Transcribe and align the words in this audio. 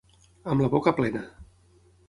Amb 0.53 0.65
la 0.65 0.71
boca 0.77 0.95
plena. 1.01 1.23